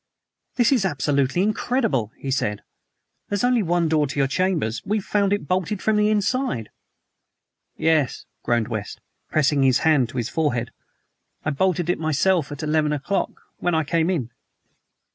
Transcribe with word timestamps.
"This 0.55 0.71
is 0.71 0.83
absolutely 0.83 1.43
incredible!" 1.43 2.11
he 2.17 2.31
said. 2.31 2.63
"There's 3.29 3.43
only 3.43 3.61
one 3.61 3.87
door 3.87 4.07
to 4.07 4.19
your 4.19 4.25
chambers. 4.25 4.81
We 4.83 4.99
found 4.99 5.31
it 5.31 5.47
bolted 5.47 5.79
from 5.79 5.95
the 5.95 6.09
inside." 6.09 6.71
"Yes," 7.77 8.25
groaned 8.41 8.67
West, 8.69 8.99
pressing 9.29 9.61
his 9.61 9.77
hand 9.85 10.09
to 10.09 10.17
his 10.17 10.27
forehead. 10.27 10.71
"I 11.45 11.51
bolted 11.51 11.87
it 11.87 11.99
myself 11.99 12.51
at 12.51 12.63
eleven 12.63 12.93
o'clock, 12.93 13.41
when 13.59 13.75
I 13.75 13.83
came 13.83 14.09
in." 14.09 14.31